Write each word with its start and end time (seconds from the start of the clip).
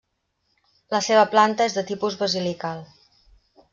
La 0.95 1.01
seva 1.09 1.27
planta 1.35 1.67
és 1.71 1.75
de 1.77 1.83
tipus 1.93 2.17
basilical. 2.23 2.83